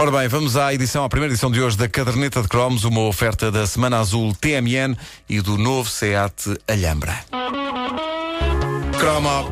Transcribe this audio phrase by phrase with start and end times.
[0.00, 3.00] Ora bem, vamos à edição, à primeira edição de hoje da Caderneta de Cromos, uma
[3.00, 4.96] oferta da Semana Azul TMN
[5.28, 7.18] e do novo SEAT Alhambra.
[8.96, 9.48] Cromo.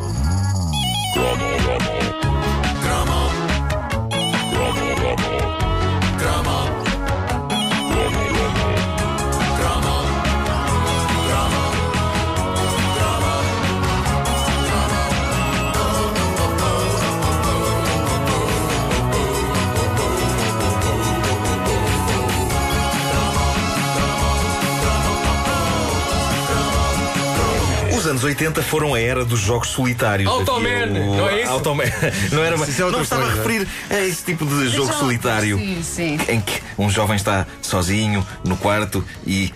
[28.06, 30.30] Os anos 80 foram a era dos jogos solitários.
[30.30, 31.50] Automan, não é isso?
[31.50, 31.84] Automan.
[32.30, 33.40] Não, era, Isso é não estava coisa.
[33.40, 35.58] a referir a esse tipo de jogo solitário.
[35.58, 36.18] sim, sim.
[36.28, 39.52] Em que um jovem está sozinho no quarto e.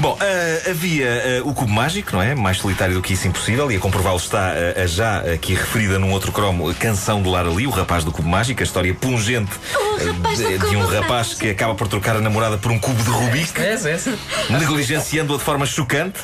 [0.00, 2.34] Bom, ah, havia ah, o Cubo Mágico, não é?
[2.34, 3.70] Mais solitário do que isso, impossível.
[3.70, 7.50] E a comprová-lo está a já aqui referida num outro cromo, a canção de Lara
[7.50, 9.50] Lee, o rapaz do Cubo Mágico, a história pungente
[9.98, 13.10] do de, de um rapaz que acaba por trocar a namorada por um cubo de
[13.10, 14.18] Rubik Essa, essa.
[14.48, 16.20] negligenciando-a de forma chocante,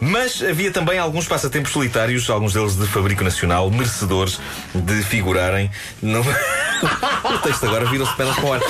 [0.00, 4.38] mas havia também alguns passatempos solitários, alguns deles de fabrico nacional, merecedores
[4.74, 5.70] de figurarem
[6.02, 6.22] no.
[7.24, 8.60] o texto agora virou-se pedra para o ar.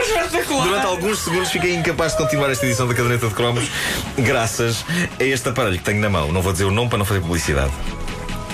[0.00, 0.64] Espetacular.
[0.64, 3.70] Durante alguns segundos fiquei incapaz de continuar esta edição da caderneta de cromos,
[4.18, 4.84] graças
[5.18, 6.32] a este aparelho que tenho na mão.
[6.32, 7.72] Não vou dizer o nome para não fazer publicidade.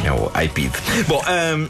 [0.04, 0.72] É o iPad.
[1.06, 1.68] Bom, ahm,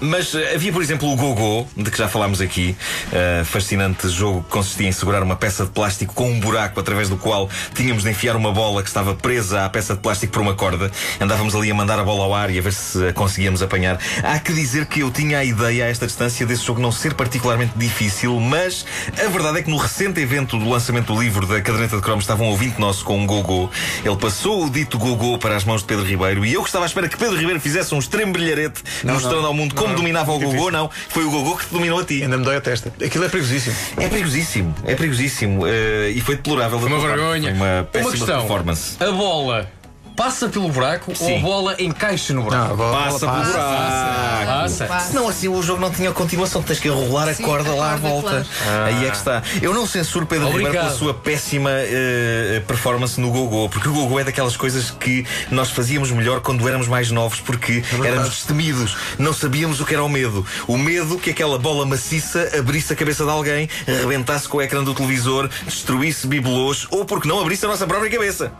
[0.00, 2.76] mas eh, havia, por exemplo, o Gogô, de que já falámos aqui.
[3.12, 7.08] eh, fascinante jogo que consistia em segurar uma peça de plástico com um buraco através
[7.08, 10.42] do qual tínhamos de enfiar uma bola que estava presa à peça de plástico por
[10.42, 10.90] uma corda.
[11.20, 13.98] Andávamos ali a mandar a bola ao ar e a ver se a conseguíamos apanhar.
[14.22, 17.14] Há que dizer que eu tinha a ideia a esta distância desse jogo não ser
[17.14, 18.84] particularmente difícil, mas
[19.18, 22.24] a verdade é que no recente evento do lançamento do livro da Caderneta de Cromos
[22.24, 23.70] estava um ouvinte nosso com um Gogô.
[24.04, 26.84] Ele passou o dito Gogô para as mãos de Pedro Ribeiro e eu que estava
[26.84, 30.38] à espera que Pedro Ribeiro fizesse um extremo brilharete mostrando ao mundo como dominava o
[30.38, 30.70] Gogô.
[30.70, 32.22] Não, foi o Gogô que te dominou a ti.
[32.22, 32.92] Ainda me dói a testa.
[33.04, 33.76] Aquilo é perigosíssimo.
[33.98, 35.66] É perigosíssimo, é perigosíssimo.
[35.66, 36.78] eh, e foi deplorável.
[36.78, 37.42] da Uma vergonha.
[37.42, 38.38] Foi uma péssima questão.
[38.40, 38.96] performance.
[39.00, 39.68] A bola
[40.16, 42.64] passa pelo buraco ou a bola encaixa no buraco?
[42.64, 44.46] Não, a bola Passa pelo buraco.
[44.46, 44.86] Passa.
[44.86, 45.08] Passa.
[45.08, 47.96] Senão assim o jogo não tinha continuação, tens que enrolar a Sim, corda lá à
[47.96, 48.46] volta.
[48.86, 49.42] Aí é que está.
[49.60, 50.86] Eu não censuro Pedro Ribeiro Obrigado.
[50.86, 55.70] pela sua péssima eh, performance no Gogô, porque o Gogô é daquelas coisas que nós
[55.70, 60.08] fazíamos melhor quando éramos mais novos, porque éramos destemidos, não sabíamos o que era o
[60.08, 60.44] medo.
[60.66, 64.82] O medo que aquela bola maciça abrisse a cabeça de alguém, arrebentasse com o ecrã
[64.82, 68.52] do televisor, destruísse bibelôs ou porque não abrisse a nossa própria cabeça.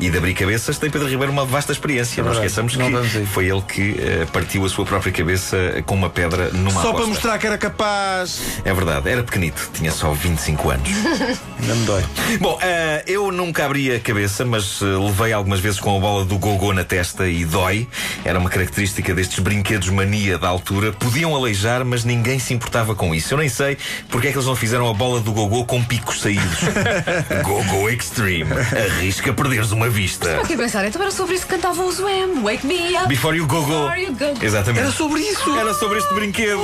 [0.00, 2.22] E de abrir cabeças tem Pedro Ribeiro uma vasta experiência.
[2.22, 2.46] não verdade.
[2.46, 5.56] esqueçamos Não que foi ele que eh, partiu a sua própria cabeça
[5.86, 7.06] com uma pedra numa Só para aposta.
[7.08, 8.40] mostrar que era capaz.
[8.64, 10.88] É verdade, era pequenito, tinha só 25 anos.
[11.60, 12.04] Ainda me dói.
[12.40, 16.24] Bom, eh, eu nunca abri a cabeça, mas eh, levei algumas vezes com a bola
[16.24, 17.88] do gogô na testa e dói.
[18.24, 20.92] Era uma característica destes brinquedos mania da altura.
[20.92, 23.34] Podiam aleijar, mas ninguém se importava com isso.
[23.34, 23.76] Eu nem sei
[24.08, 26.58] porque é que eles não fizeram a bola do gogô com picos saídos.
[27.44, 28.52] gogô Extreme.
[28.52, 30.38] Arrisca perderes uma vista.
[30.42, 32.44] Fiquei a pensar, então era sobre isso que cantavam os Wham.
[32.44, 33.08] Wake me up.
[33.08, 33.88] Before you go go.
[33.88, 34.44] Before you go go.
[34.46, 34.78] Exatamente.
[34.84, 35.58] Era sobre isso.
[35.58, 36.60] Era sobre este brinquedo.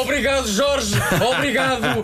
[0.00, 0.94] Obrigado, Jorge.
[1.20, 2.00] Obrigado.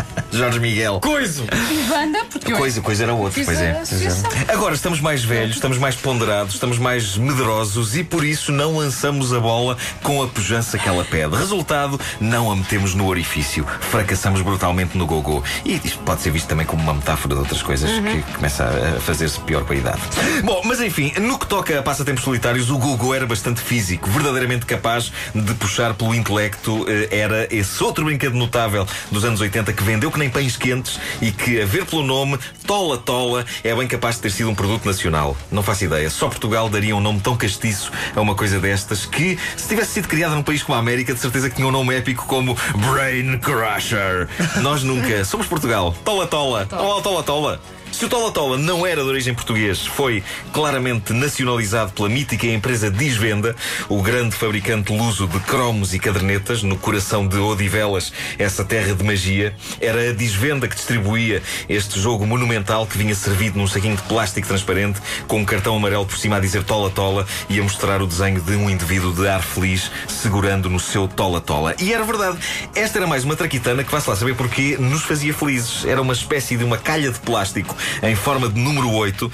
[0.36, 1.00] Jorge Miguel.
[1.00, 1.44] Coiso.
[1.70, 3.80] E banda, porque eu Coisa, coisa era outra, fiz pois a é.
[3.80, 4.30] associação.
[4.48, 9.32] Agora estamos mais velhos, estamos mais ponderados, estamos mais medrosos e por isso não lançamos
[9.32, 11.36] a bola com a pujança que ela pede.
[11.36, 13.66] Resultado, não a metemos no orifício.
[13.90, 15.42] Fracassamos brutalmente no gogô.
[15.64, 19.00] E isto pode ser visto também como uma metáfora de outras coisas que começa a
[19.00, 20.00] fazer-se pior com a idade.
[20.44, 24.66] Bom, mas enfim, no que toca a passatempos solitários, o gogô era bastante físico, verdadeiramente
[24.66, 26.84] capaz de puxar pelo intelecto.
[26.88, 30.98] eh, Era esse outro brinquedo notável dos anos 80 que vendeu que nem pães quentes
[31.20, 34.54] e que, a ver pelo nome, Tola Tola, é bem capaz de ter sido um
[34.54, 35.36] produto nacional.
[35.50, 36.10] Não faço ideia.
[36.10, 40.08] Só Portugal daria um nome tão castiço a uma coisa destas que, se tivesse sido
[40.08, 42.56] criada num país como a América, de certeza que tinha um nome épico como
[42.90, 44.28] Brain Crusher.
[44.60, 45.24] Nós nunca.
[45.24, 45.94] Somos Portugal.
[46.04, 46.68] Tola Tola.
[46.72, 47.60] Olá, Tola Tola.
[47.92, 52.90] Se o Tola Tola não era de origem português, foi claramente nacionalizado pela mítica empresa
[52.90, 53.56] Disvenda,
[53.88, 59.02] o grande fabricante luso de cromos e cadernetas, no coração de Odivelas, essa terra de
[59.02, 59.54] magia.
[59.80, 64.46] Era a Disvenda que distribuía este jogo monumental que vinha servido num saquinho de plástico
[64.46, 68.06] transparente, com um cartão amarelo por cima a dizer Tola Tola e a mostrar o
[68.06, 71.74] desenho de um indivíduo de ar feliz segurando no seu Tola Tola.
[71.80, 72.38] E era verdade,
[72.74, 75.84] esta era mais uma traquitana que, vá-se lá saber porquê, nos fazia felizes.
[75.86, 79.30] Era uma espécie de uma calha de plástico em forma de número 8.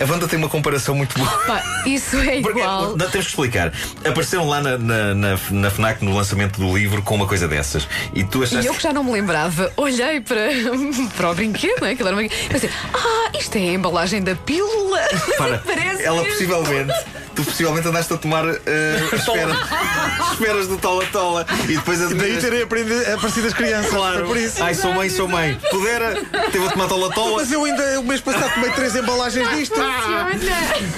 [0.00, 1.30] A Wanda tem uma comparação muito boa.
[1.46, 2.96] Pá, isso é Porque, igual.
[2.96, 3.72] não, temos que explicar.
[4.04, 7.86] Apareceram lá na, na, na, na FNAC no lançamento do livro com uma coisa dessas.
[8.14, 8.66] E tu E achaste.
[8.66, 10.48] eu que já não me lembrava, olhei para,
[11.16, 11.92] para o brinquedo, não é?
[11.92, 12.28] Aquilo era uma...
[12.48, 15.00] Pensei, ah, isto é a embalagem da pílula.
[15.38, 16.92] Para, Parece ela possivelmente
[17.34, 19.56] tu possivelmente andaste a tomar eh, esferas,
[20.32, 22.42] esferas do Tola Tola e depois Daí admiras.
[22.42, 23.90] terem aprendido, aparecido as crianças.
[23.90, 24.62] Claro, por isso.
[24.62, 25.58] Ai, sou mãe, sou mãe.
[25.70, 26.14] Pudera,
[26.52, 27.36] teve a tomar Tola Tola.
[27.36, 29.74] Mas eu ainda, o mês passado, tomei três embalagens disto.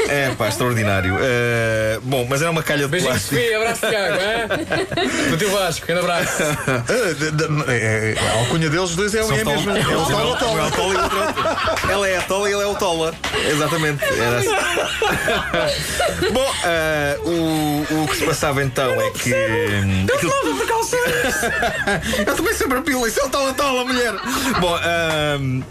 [0.09, 1.17] É pá, extraordinário.
[1.21, 3.35] Eh, bom, mas era uma calha de Beijinho, plástico.
[3.37, 4.47] Sofia, abraço Tiago, é?
[5.31, 6.43] Do teu Vasco, grande abraço.
[6.67, 9.71] Ah, de- de- é, é, a alcunha deles dois é, o- é São mesmo.
[9.71, 10.71] É o Tola é o Tola.
[10.71, 13.15] Tola e o outro é o- Ela é a Tola e ele é o Tola.
[13.51, 14.05] Exatamente.
[14.05, 14.49] Era assim.
[16.33, 19.33] Bom, eh, o, o que se passava então é que.
[19.35, 20.33] hum, aquilo-
[22.27, 24.13] Eu tomei sempre a pílula, isso é o Tola Tola, mulher.
[24.61, 24.79] Bom,
[25.41, 25.63] hum,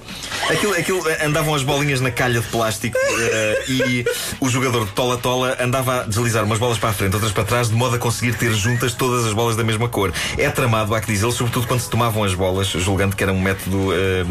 [0.50, 4.06] aquilo, aquilo andavam as bolinhas na calha de plástico eh, e
[4.40, 7.44] o jogador de Tola Tola andava a deslizar umas bolas para a frente, outras para
[7.44, 10.14] trás, de modo a conseguir ter juntas todas as bolas da mesma cor.
[10.38, 13.42] É tramado, há que dizê-lo, sobretudo quando se tomavam as bolas, julgando que era um
[13.42, 14.24] método eh,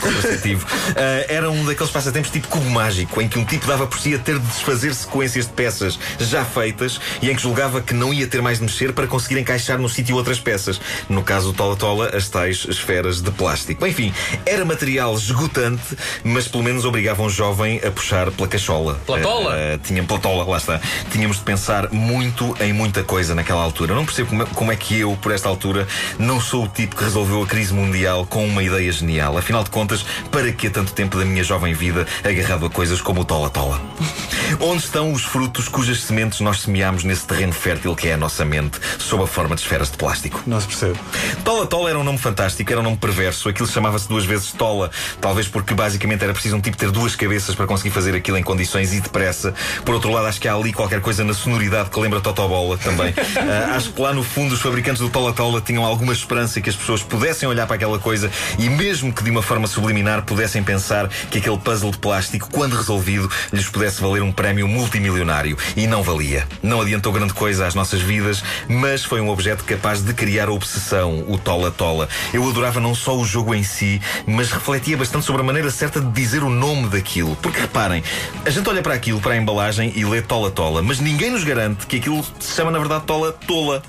[0.00, 0.66] contraceptivo.
[0.96, 4.14] Eh, era um daqueles passatempos tipo cubo mágico, em que um tipo dava por si
[4.14, 8.12] a ter de desfazer sequências de peças já feitas e em que julgava que não
[8.12, 10.80] ia ter mais de mexer para conseguir encaixar no sítio outras peças.
[11.08, 13.86] No caso do Tola Tola, as tais esferas de plástico.
[13.86, 14.12] Enfim,
[14.44, 15.16] era material
[15.50, 18.94] esgotante, mas pelo menos obrigava um jovem a puxar pela cachola.
[19.04, 19.58] Pela tola?
[19.58, 20.80] Eh, eh, tinha, pela tola, lá está.
[21.10, 23.94] Tínhamos de pensar muito em muita coisa naquela altura.
[23.94, 25.86] Não percebo como é, como é que eu, por esta altura,
[26.18, 29.36] não sou o tipo que resolveu a crise mundial com uma ideia genial.
[29.36, 33.00] Afinal de contas, para que há tanto tempo da minha jovem vida agarrado a coisas
[33.00, 33.80] como o Tola Tola?
[34.60, 38.44] Onde estão os frutos cujas sementes nós semeámos nesse terreno fértil que é a nossa
[38.44, 40.42] mente, sob a forma de esferas de plástico?
[40.46, 40.98] Não se percebe.
[41.44, 43.48] Tola Tola era um nome fantástico, era um nome perverso.
[43.48, 47.54] Aquilo chamava-se duas vezes Tola, talvez porque basicamente era preciso um tipo ter duas cabeças
[47.54, 49.54] para conseguir fazer aquilo em condições e depressa.
[49.84, 53.14] Por outro lado, acho que há ali qualquer coisa na sonoridade que lembra Totobola também.
[53.40, 56.68] Ah, acho que lá no fundo os fabricantes do Tola Tola tinham alguma esperança que
[56.68, 60.62] as pessoas pudessem olhar para aquela coisa e, mesmo que de uma forma subliminar, pudessem
[60.62, 65.56] pensar que aquele puzzle de plástico, quando resolvido, lhes pudesse valer um prémio multimilionário.
[65.76, 66.46] E não valia.
[66.62, 70.52] Não adiantou grande coisa às nossas vidas, mas foi um objeto capaz de criar a
[70.52, 72.08] obsessão, o Tola Tola.
[72.32, 76.00] Eu adorava não só o jogo em si, mas refletia bastante sobre a maneira certa
[76.00, 77.36] de dizer o nome daquilo.
[77.36, 78.02] Porque reparem,
[78.44, 81.44] a gente olha para aquilo, para a embalagem e lê Tola Tola, mas ninguém nos
[81.44, 83.80] garante que aquilo se chama na verdade Tola Tola.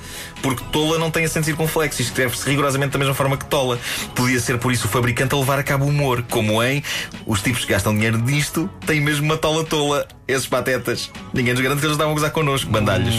[0.43, 3.79] Porque Tola não tem acento circunflexo e escreve-se rigorosamente da mesma forma que Tola.
[4.13, 6.83] Podia ser por isso o fabricante a levar a cabo o humor, como em
[7.25, 10.07] os tipos que gastam dinheiro nisto têm mesmo uma Tola Tola.
[10.27, 11.09] Esses patetas.
[11.33, 13.15] Ninguém nos garante que eles estavam a gozar connosco, bandalhos.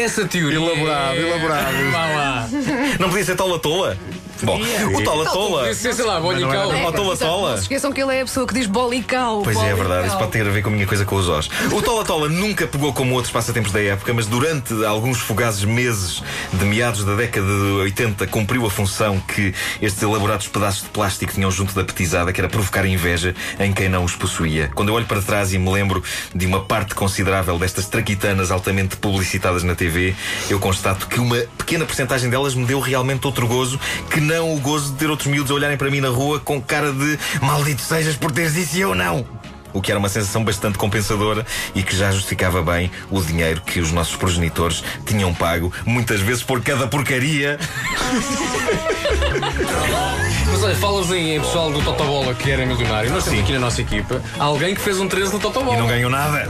[0.00, 0.56] Essa teoria.
[0.56, 1.90] Elaborado, elaborado.
[1.92, 2.48] Vá lá.
[2.98, 3.98] Não podia ser Tola Tola?
[4.42, 4.60] Bom,
[4.94, 5.74] o Tola Tola.
[5.74, 6.68] Sei lá, era Bonical.
[6.86, 7.50] Ó, Tola Tola.
[7.50, 9.42] Não se esqueçam que ele é a pessoa que diz bolical.
[9.42, 10.18] Pois é, é verdade, isso bolical.
[10.18, 11.50] pode ter a ver com a minha coisa com os Os.
[11.72, 16.22] O Tola Tola nunca pegou como outros passatempos da época, mas durante alguns fugazes meses
[16.52, 21.32] de meados da década de 80 cumpriu a função que estes elaborados pedaços de plástico
[21.32, 24.70] tinham junto da petizada, que era provocar inveja em quem não os possuía.
[24.74, 26.02] Quando eu olho para trás e me lembro
[26.34, 30.14] de uma parte considerável destas traquitanas altamente publicitadas na TV,
[30.48, 33.78] eu constato que uma pequena porcentagem delas me deu realmente outro gozo,
[34.10, 36.62] que não o gozo de ter outros miúdos a olharem para mim na rua com
[36.62, 39.26] cara de maldito sejas por teres isso eu não.
[39.72, 41.44] O que era uma sensação bastante compensadora
[41.74, 46.44] e que já justificava bem o dinheiro que os nossos progenitores tinham pago, muitas vezes
[46.44, 47.58] por cada porcaria.
[50.52, 53.10] Mas olha, falas em em pessoal do Totobola que era milionário.
[53.10, 53.44] Nós temos Sim.
[53.44, 55.76] aqui na nossa equipa alguém que fez um 13 no Totobola.
[55.76, 56.48] E não ganhou nada.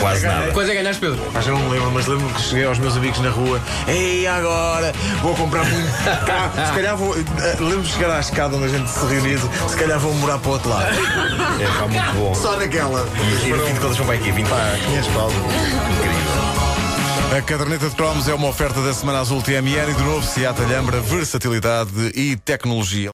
[0.00, 0.52] Quase nada.
[0.52, 1.18] Quais é que ganhaste, Pedro?
[1.32, 3.60] Mas eu não me lembro, mas lembro-me que cheguei aos meus amigos na rua.
[3.88, 4.92] Ei, agora
[5.22, 5.90] vou comprar muito
[6.26, 6.52] carro.
[6.66, 7.16] Se calhar vou.
[7.16, 9.38] eh, Lembro-me de chegar à escada onde a gente se reunia.
[9.68, 10.86] Se calhar vou morar para o outro lado.
[11.60, 12.34] É pá, muito bom.
[12.34, 13.06] Só naquela.
[13.44, 15.30] E, e no fim de contas, vão para aqui 20 Pá, 500 pau.
[15.30, 16.30] Incrível.
[17.36, 20.60] A caderneta de cromos é uma oferta da Semana Azul TMN e do novo Seat
[20.60, 23.08] Alhambra, versatilidade e tecnologia.